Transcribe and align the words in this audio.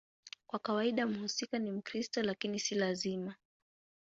Kwa 0.47 0.59
kawaida 0.59 1.05
mhusika 1.07 1.59
ni 1.59 1.71
Mkristo, 1.71 2.21
lakini 2.23 2.59
si 2.59 2.75
lazima. 2.75 3.35